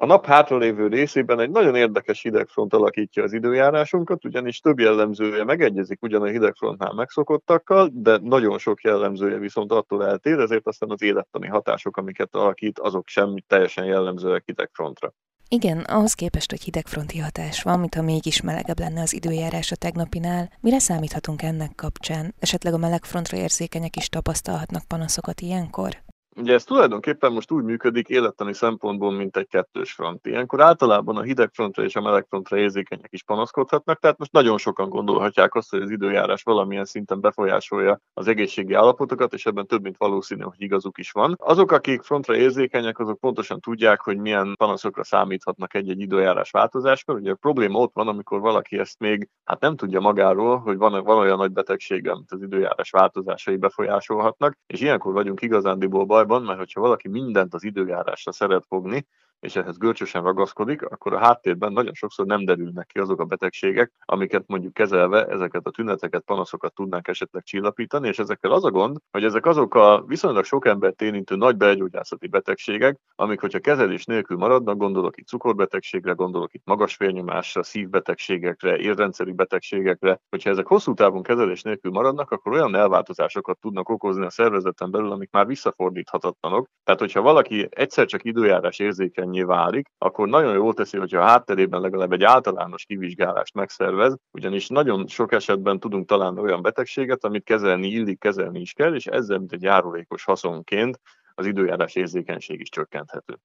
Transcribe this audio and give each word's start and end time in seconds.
A 0.00 0.06
nap 0.06 0.26
hátralévő 0.26 0.86
részében 0.86 1.40
egy 1.40 1.50
nagyon 1.50 1.74
érdekes 1.74 2.22
hidegfront 2.22 2.74
alakítja 2.74 3.22
az 3.22 3.32
időjárásunkat, 3.32 4.24
ugyanis 4.24 4.60
több 4.60 4.78
jellemzője 4.78 5.44
megegyezik 5.44 6.02
ugyan 6.02 6.22
a 6.22 6.26
hidegfrontnál 6.26 6.92
megszokottakkal, 6.92 7.90
de 7.92 8.18
nagyon 8.22 8.58
sok 8.58 8.82
jellemzője 8.82 9.38
viszont 9.38 9.72
attól 9.72 10.06
eltér, 10.06 10.38
ezért 10.38 10.66
aztán 10.66 10.90
az 10.90 11.02
élettani 11.02 11.46
hatások, 11.46 11.96
amiket 11.96 12.34
alakít, 12.34 12.78
azok 12.78 13.08
sem 13.08 13.34
teljesen 13.46 13.84
jellemzőek 13.84 14.42
hidegfrontra. 14.46 15.12
Igen, 15.48 15.78
ahhoz 15.78 16.14
képest, 16.14 16.50
hogy 16.50 16.62
hidegfronti 16.62 17.18
hatás 17.18 17.62
van, 17.62 17.78
mintha 17.78 18.02
mégis 18.02 18.40
melegebb 18.40 18.78
lenne 18.78 19.00
az 19.00 19.14
időjárás 19.14 19.72
a 19.72 19.76
tegnapinál, 19.76 20.52
mire 20.60 20.78
számíthatunk 20.78 21.42
ennek 21.42 21.74
kapcsán? 21.74 22.34
Esetleg 22.38 22.72
a 22.72 22.78
melegfrontra 22.78 23.36
érzékenyek 23.36 23.96
is 23.96 24.08
tapasztalhatnak 24.08 24.84
panaszokat 24.88 25.40
ilyenkor? 25.40 26.07
Ugye 26.38 26.54
ez 26.54 26.64
tulajdonképpen 26.64 27.32
most 27.32 27.50
úgy 27.50 27.64
működik 27.64 28.08
élettani 28.08 28.54
szempontból, 28.54 29.12
mint 29.12 29.36
egy 29.36 29.48
kettős 29.48 29.92
front. 29.92 30.26
Ilyenkor 30.26 30.62
általában 30.62 31.16
a 31.16 31.22
hideg 31.22 31.50
frontra 31.52 31.82
és 31.82 31.96
a 31.96 32.00
meleg 32.00 32.26
frontra 32.28 32.56
érzékenyek 32.56 33.12
is 33.12 33.22
panaszkodhatnak, 33.22 33.98
tehát 33.98 34.18
most 34.18 34.32
nagyon 34.32 34.58
sokan 34.58 34.88
gondolhatják 34.88 35.54
azt, 35.54 35.70
hogy 35.70 35.82
az 35.82 35.90
időjárás 35.90 36.42
valamilyen 36.42 36.84
szinten 36.84 37.20
befolyásolja 37.20 38.00
az 38.14 38.28
egészségi 38.28 38.74
állapotokat, 38.74 39.32
és 39.32 39.46
ebben 39.46 39.66
több 39.66 39.82
mint 39.82 39.96
valószínű, 39.96 40.42
hogy 40.42 40.62
igazuk 40.62 40.98
is 40.98 41.10
van. 41.10 41.34
Azok, 41.38 41.72
akik 41.72 42.02
frontra 42.02 42.36
érzékenyek, 42.36 42.98
azok 42.98 43.18
pontosan 43.18 43.60
tudják, 43.60 44.00
hogy 44.00 44.18
milyen 44.18 44.54
panaszokra 44.56 45.04
számíthatnak 45.04 45.74
egy-egy 45.74 46.00
időjárás 46.00 46.50
változáskor. 46.50 47.14
Ugye 47.14 47.30
a 47.30 47.34
probléma 47.34 47.78
ott 47.78 47.94
van, 47.94 48.08
amikor 48.08 48.40
valaki 48.40 48.78
ezt 48.78 48.98
még 48.98 49.28
hát 49.44 49.60
nem 49.60 49.76
tudja 49.76 50.00
magáról, 50.00 50.58
hogy 50.58 50.76
van, 50.76 51.04
van 51.04 51.18
olyan 51.18 51.38
nagy 51.38 51.52
betegsége, 51.52 52.10
amit 52.10 52.32
az 52.32 52.42
időjárás 52.42 52.90
változásai 52.90 53.56
befolyásolhatnak, 53.56 54.58
és 54.66 54.80
ilyenkor 54.80 55.12
vagyunk 55.12 55.42
igazándiból 55.42 56.04
baj 56.04 56.26
bajban, 56.28 56.46
mert 56.46 56.58
hogyha 56.58 56.80
valaki 56.80 57.08
mindent 57.08 57.54
az 57.54 57.64
időjárásra 57.64 58.32
szeret 58.32 58.64
fogni, 58.68 59.06
és 59.40 59.56
ehhez 59.56 59.78
görcsösen 59.78 60.22
ragaszkodik, 60.22 60.82
akkor 60.82 61.12
a 61.12 61.18
háttérben 61.18 61.72
nagyon 61.72 61.94
sokszor 61.94 62.26
nem 62.26 62.44
derülnek 62.44 62.86
ki 62.86 62.98
azok 62.98 63.20
a 63.20 63.24
betegségek, 63.24 63.92
amiket 64.04 64.44
mondjuk 64.46 64.74
kezelve 64.74 65.26
ezeket 65.26 65.66
a 65.66 65.70
tüneteket, 65.70 66.22
panaszokat 66.22 66.74
tudnánk 66.74 67.08
esetleg 67.08 67.42
csillapítani, 67.42 68.08
és 68.08 68.18
ezekkel 68.18 68.52
az 68.52 68.64
a 68.64 68.70
gond, 68.70 68.96
hogy 69.10 69.24
ezek 69.24 69.46
azok 69.46 69.74
a 69.74 70.04
viszonylag 70.06 70.44
sok 70.44 70.66
embert 70.66 71.02
érintő 71.02 71.36
nagy 71.36 71.56
belgyógyászati 71.56 72.26
betegségek, 72.26 72.98
amik, 73.14 73.40
hogyha 73.40 73.58
kezelés 73.58 74.04
nélkül 74.04 74.36
maradnak, 74.36 74.76
gondolok 74.76 75.16
itt 75.16 75.26
cukorbetegségre, 75.26 76.12
gondolok 76.12 76.54
itt 76.54 76.62
magas 76.64 76.96
vérnyomásra, 76.96 77.62
szívbetegségekre, 77.62 78.78
érrendszeri 78.78 79.32
betegségekre, 79.32 80.20
hogyha 80.30 80.50
ezek 80.50 80.66
hosszú 80.66 80.94
távon 80.94 81.22
kezelés 81.22 81.62
nélkül 81.62 81.90
maradnak, 81.90 82.30
akkor 82.30 82.52
olyan 82.52 82.74
elváltozásokat 82.74 83.58
tudnak 83.58 83.88
okozni 83.88 84.24
a 84.24 84.30
szervezeten 84.30 84.90
belül, 84.90 85.10
amik 85.10 85.30
már 85.30 85.46
visszafordíthatatlanok. 85.46 86.68
Tehát, 86.84 87.00
hogyha 87.00 87.20
valaki 87.22 87.68
egyszer 87.70 88.06
csak 88.06 88.24
időjárás 88.24 88.78
érzékeny 88.78 89.27
tevékenyé 89.28 89.42
válik, 89.42 89.88
akkor 89.98 90.28
nagyon 90.28 90.54
jól 90.54 90.74
teszi, 90.74 90.98
hogyha 90.98 91.20
a 91.20 91.26
hátterében 91.26 91.80
legalább 91.80 92.12
egy 92.12 92.22
általános 92.22 92.84
kivizsgálást 92.84 93.54
megszervez, 93.54 94.16
ugyanis 94.30 94.68
nagyon 94.68 95.06
sok 95.06 95.32
esetben 95.32 95.80
tudunk 95.80 96.08
találni 96.08 96.40
olyan 96.40 96.62
betegséget, 96.62 97.24
amit 97.24 97.44
kezelni 97.44 97.88
illik, 97.88 98.18
kezelni 98.18 98.60
is 98.60 98.72
kell, 98.72 98.94
és 98.94 99.06
ezzel, 99.06 99.38
mint 99.38 99.52
egy 99.52 99.62
járulékos 99.62 100.24
haszonként 100.24 101.00
az 101.34 101.46
időjárás 101.46 101.94
érzékenység 101.94 102.60
is 102.60 102.68
csökkenthető. 102.68 103.38